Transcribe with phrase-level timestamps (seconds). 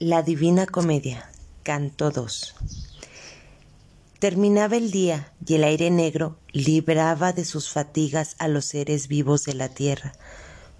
[0.00, 1.28] La Divina Comedia,
[1.64, 2.54] Canto 2.
[4.20, 9.44] Terminaba el día y el aire negro libraba de sus fatigas a los seres vivos
[9.44, 10.12] de la tierra.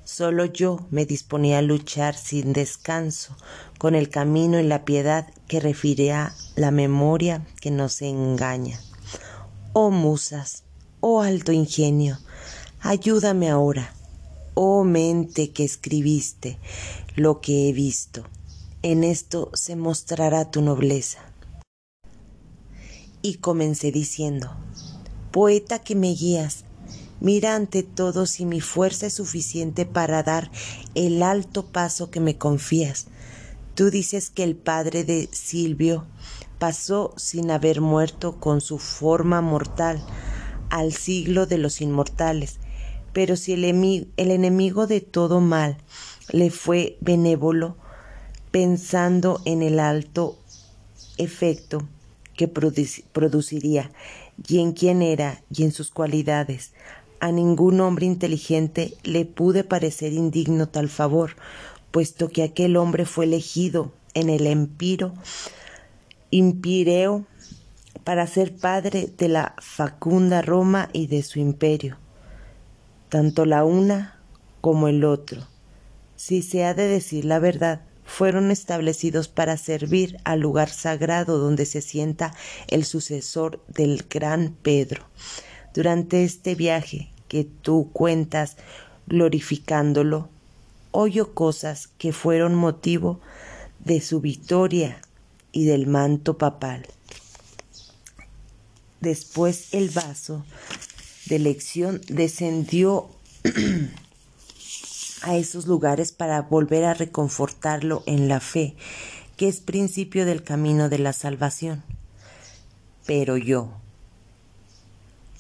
[0.05, 3.37] Solo yo me disponía a luchar sin descanso
[3.79, 6.15] con el camino y la piedad que refiere
[6.55, 8.79] la memoria que no se engaña.
[9.73, 10.63] Oh musas,
[11.01, 12.21] oh alto ingenio,
[12.79, 13.93] ayúdame ahora.
[14.55, 16.61] Oh mente que escribiste
[17.17, 18.23] lo que he visto
[18.83, 21.19] en esto se mostrará tu nobleza.
[23.23, 24.51] Y comencé diciendo,
[25.33, 26.65] Poeta que me guías,
[27.21, 30.51] mira ante todo si mi fuerza es suficiente para dar
[30.95, 33.07] el alto paso que me confías.
[33.75, 36.07] Tú dices que el padre de Silvio
[36.59, 40.03] pasó sin haber muerto con su forma mortal
[40.71, 42.59] al siglo de los inmortales,
[43.13, 43.65] pero si el,
[44.17, 45.79] enemigo de todo mal
[46.31, 47.77] le fue benévolo,
[48.59, 50.37] pensando en el alto
[51.17, 51.87] efecto
[52.35, 53.93] que produciría
[54.49, 56.73] y en quién era y en sus cualidades.
[57.21, 61.37] A ningún hombre inteligente le pude parecer indigno tal favor,
[61.93, 65.15] puesto que aquel hombre fue elegido en el empiro
[66.33, 67.27] impireo
[68.03, 71.97] para ser padre de la facunda Roma y de su imperio,
[73.09, 74.19] tanto la una
[74.61, 75.47] como el otro.
[76.17, 81.67] Si se ha de decir la verdad, fueron establecidos para servir al lugar sagrado donde
[81.67, 82.35] se sienta
[82.67, 85.07] el sucesor del gran Pedro.
[85.75, 88.57] Durante este viaje que tú cuentas
[89.07, 90.31] glorificándolo,
[90.91, 93.21] oyo cosas que fueron motivo
[93.79, 95.01] de su victoria
[95.53, 96.87] y del manto papal.
[99.01, 100.45] Después el vaso
[101.27, 103.11] de elección descendió
[105.23, 108.77] a esos lugares para volver a reconfortarlo en la fe,
[109.37, 111.83] que es principio del camino de la salvación.
[113.07, 113.71] Pero yo,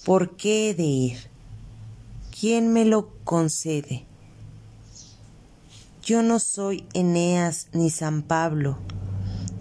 [0.04, 1.18] ¿por qué he de ir?
[2.38, 4.04] ¿Quién me lo concede?
[6.02, 8.78] Yo no soy Eneas ni San Pablo,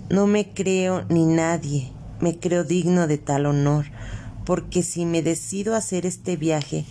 [0.09, 3.88] no me creo ni nadie, me creo digno de tal honor,
[4.46, 6.86] porque si me decido hacer este viaje,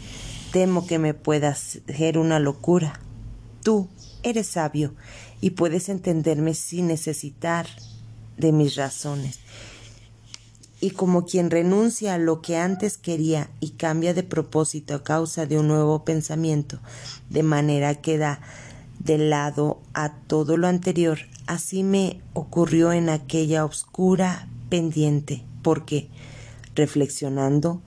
[0.53, 3.01] temo que me pueda ser una locura.
[3.67, 3.89] Tú
[4.23, 4.95] eres sabio
[5.41, 7.67] y puedes entenderme sin necesitar
[8.37, 9.41] de mis razones.
[10.81, 15.47] Y como quien renuncia a lo que antes quería y cambia de propósito a causa
[15.47, 16.79] de un nuevo pensamiento,
[17.29, 18.41] de manera que da
[19.01, 26.09] de lado a todo lo anterior, así me ocurrió en aquella oscura pendiente, porque,
[26.77, 27.83] reflexionando,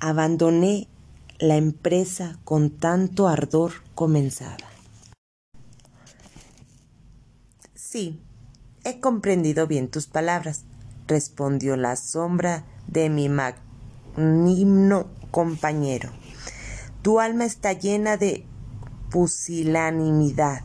[0.00, 0.88] abandoné
[1.38, 4.71] la empresa con tanto ardor comenzada.
[7.92, 8.18] Sí,
[8.84, 10.64] he comprendido bien tus palabras,
[11.06, 16.08] respondió la sombra de mi magnánimo compañero.
[17.02, 18.46] Tu alma está llena de
[19.10, 20.62] pusilanimidad,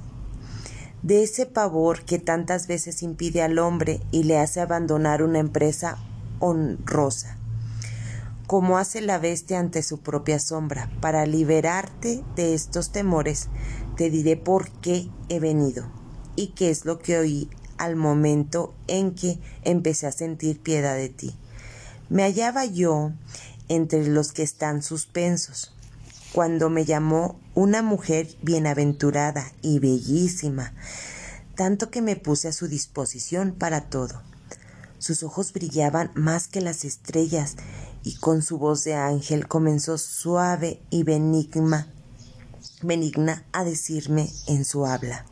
[1.03, 5.97] de ese pavor que tantas veces impide al hombre y le hace abandonar una empresa
[6.39, 7.35] honrosa,
[8.47, 10.89] como hace la bestia ante su propia sombra.
[11.01, 13.49] Para liberarte de estos temores,
[13.97, 16.06] te diré por qué he venido
[16.37, 21.09] y qué es lo que oí al momento en que empecé a sentir piedad de
[21.09, 21.35] ti.
[22.09, 23.11] Me hallaba yo
[23.67, 25.73] entre los que están suspensos,
[26.31, 30.73] cuando me llamó una mujer bienaventurada y bellísima,
[31.55, 34.21] tanto que me puse a su disposición para todo.
[34.99, 37.55] Sus ojos brillaban más que las estrellas,
[38.03, 41.91] y con su voz de ángel comenzó suave y benigna,
[42.81, 45.25] benigna a decirme en su habla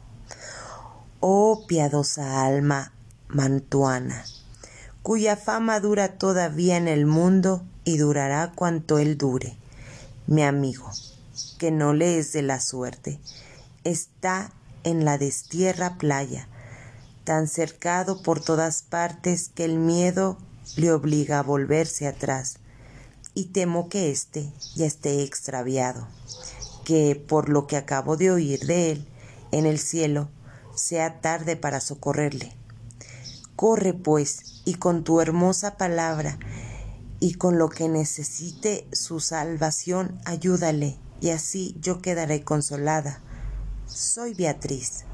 [1.28, 2.94] oh piadosa alma
[3.30, 4.26] mantuana,
[5.02, 9.58] cuya fama dura todavía en el mundo y durará cuanto él dure.
[10.28, 10.92] Mi amigo,
[11.58, 13.20] que no le es de la suerte,
[13.84, 14.52] está
[14.84, 16.48] en la destierra playa,
[17.24, 20.38] tan cercado por todas partes que el miedo
[20.76, 22.60] le obliga a volverse atrás,
[23.34, 26.08] y temo que éste ya esté extraviado,
[26.84, 29.08] que por lo que acabo de oír de él
[29.52, 30.30] en el cielo
[30.76, 32.54] sea tarde para socorrerle.
[33.56, 36.38] Corre, pues, y con tu hermosa palabra
[37.20, 43.22] y con lo que necesite su salvación, ayúdale, y así yo quedaré consolada.
[43.88, 45.06] Soy Beatriz,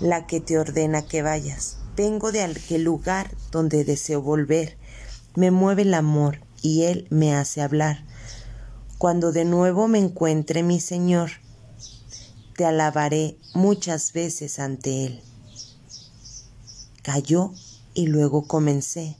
[0.00, 1.78] la que te ordena que vayas.
[1.96, 4.76] Vengo de aquel lugar donde deseo volver.
[5.36, 8.04] Me mueve el amor y él me hace hablar.
[8.98, 11.30] Cuando de nuevo me encuentre mi Señor,
[12.60, 15.22] te alabaré muchas veces ante Él.
[17.02, 17.54] calló
[17.94, 19.16] y luego comencé.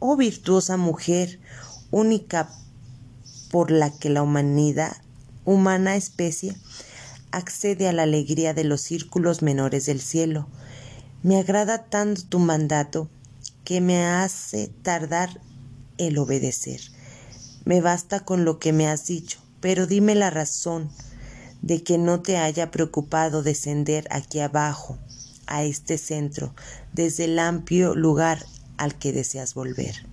[0.00, 1.38] Oh virtuosa mujer,
[1.92, 2.50] única
[3.52, 4.96] por la que la humanidad,
[5.44, 6.56] humana especie,
[7.30, 10.48] accede a la alegría de los círculos menores del cielo.
[11.22, 13.08] Me agrada tanto tu mandato
[13.62, 15.40] que me hace tardar
[15.98, 16.80] el obedecer.
[17.64, 20.90] Me basta con lo que me has dicho, pero dime la razón
[21.62, 24.98] de que no te haya preocupado descender aquí abajo,
[25.46, 26.54] a este centro,
[26.92, 28.44] desde el amplio lugar
[28.76, 30.06] al que deseas volver.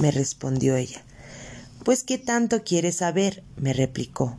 [0.00, 1.02] Me respondió ella.
[1.84, 4.36] Pues qué tanto quieres saber, me replicó.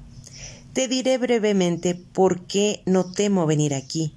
[0.74, 4.13] Te diré brevemente por qué no temo venir aquí.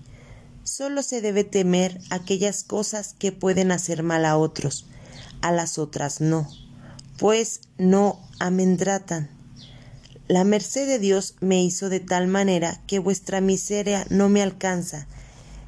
[0.65, 4.87] Solo se debe temer aquellas cosas que pueden hacer mal a otros,
[5.41, 6.49] a las otras no,
[7.17, 9.38] pues no amendratan.
[10.29, 15.09] La merced de Dios me hizo de tal manera que vuestra miseria no me alcanza,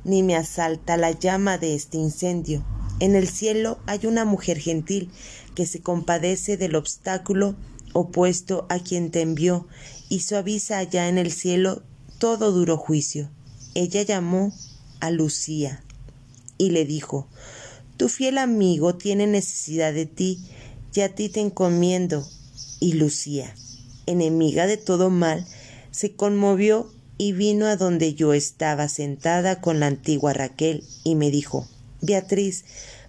[0.05, 2.63] ni me asalta la llama de este incendio.
[2.99, 5.11] En el cielo hay una mujer gentil
[5.55, 7.57] que se compadece del obstáculo
[7.95, 9.67] opuesto a quien te envió
[10.11, 11.83] y suaviza allá en el cielo
[12.19, 13.31] todo duro juicio.
[13.75, 14.53] Ella llamó
[15.01, 15.83] a Lucía
[16.59, 17.29] y le dijo
[17.97, 20.45] Tu fiel amigo tiene necesidad de ti
[20.93, 22.29] y a ti te encomiendo.
[22.79, 23.55] Y Lucía,
[24.11, 25.47] enemiga de todo mal,
[25.91, 31.31] se conmovió y vino a donde yo estaba sentada con la antigua Raquel y me
[31.31, 31.67] dijo
[32.01, 32.65] Beatriz,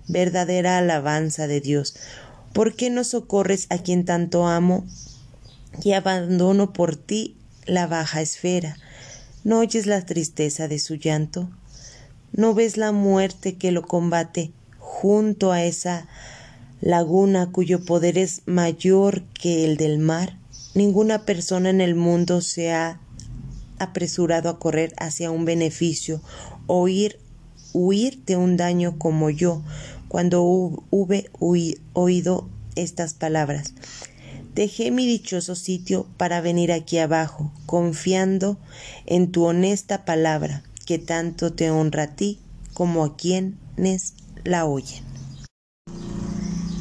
[0.07, 1.95] verdadera alabanza de Dios,
[2.53, 4.83] ¿Por qué no socorres a quien tanto amo
[5.83, 8.77] y abandono por ti la baja esfera?
[9.45, 11.49] ¿No oyes la tristeza de su llanto?
[12.33, 16.07] ¿No ves la muerte que lo combate junto a esa
[16.81, 20.37] laguna cuyo poder es mayor que el del mar?
[20.73, 23.01] Ninguna persona en el mundo se ha
[23.77, 26.21] apresurado a correr hacia un beneficio
[26.65, 27.19] o ir,
[27.73, 29.63] huir de un daño como yo,
[30.07, 31.29] cuando hube
[31.93, 33.73] oído estas palabras.
[34.55, 38.57] Dejé mi dichoso sitio para venir aquí abajo, confiando
[39.05, 42.39] en tu honesta palabra, que tanto te honra a ti
[42.73, 44.13] como a quienes
[44.45, 45.03] la oyen.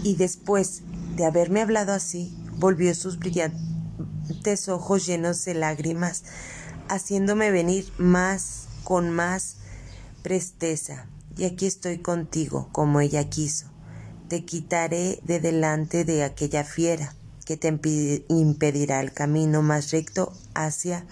[0.04, 0.82] Y después
[1.16, 3.69] de haberme hablado así, volvió sus brillantes
[4.68, 6.24] ojos llenos de lágrimas,
[6.88, 9.56] haciéndome venir más con más
[10.22, 11.06] presteza
[11.36, 13.66] y aquí estoy contigo, como ella quiso.
[14.28, 17.14] Te quitaré de delante de aquella fiera
[17.46, 17.68] que te
[18.28, 21.06] impedirá el camino más recto hacia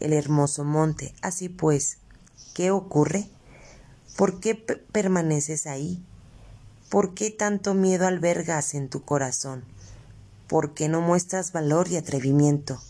[0.00, 1.14] el hermoso monte.
[1.22, 1.98] Así pues,
[2.54, 3.28] ¿qué ocurre?
[4.16, 6.04] ¿Por qué permaneces ahí?
[6.88, 9.64] ¿Por qué tanto miedo albergas en tu corazón?
[10.48, 12.80] ¿Por qué no muestras valor y atrevimiento?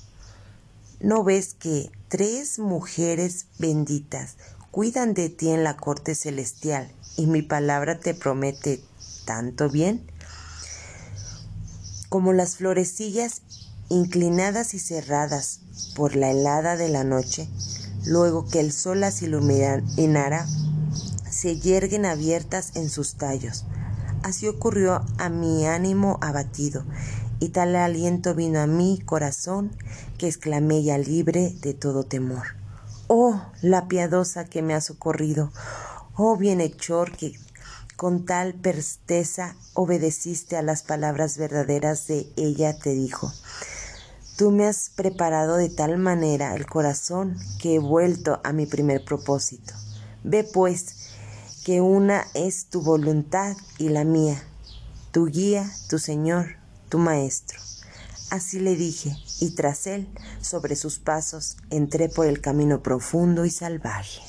[1.00, 4.36] ¿No ves que tres mujeres benditas
[4.70, 8.82] cuidan de ti en la corte celestial y mi palabra te promete
[9.24, 10.06] tanto bien
[12.08, 13.42] como las florecillas
[13.88, 15.60] inclinadas y cerradas
[15.94, 17.48] por la helada de la noche,
[18.04, 20.46] luego que el sol las iluminara,
[21.30, 23.64] se yerguen abiertas en sus tallos.
[24.22, 26.84] Así ocurrió a mi ánimo abatido,
[27.38, 29.70] y tal aliento vino a mi corazón
[30.18, 32.56] que exclamé ya libre de todo temor.
[33.08, 35.52] Oh, la piadosa que me ha socorrido.
[36.16, 37.38] Oh, bienhechor que
[37.96, 43.32] con tal presteza obedeciste a las palabras verdaderas de ella te dijo.
[44.36, 49.04] Tú me has preparado de tal manera el corazón que he vuelto a mi primer
[49.04, 49.72] propósito.
[50.24, 51.10] Ve pues
[51.64, 54.42] que una es tu voluntad y la mía,
[55.10, 56.56] tu guía, tu Señor,
[56.88, 57.58] tu Maestro.
[58.30, 60.08] Así le dije, y tras él,
[60.40, 64.20] sobre sus pasos, entré por el camino profundo y salvaje.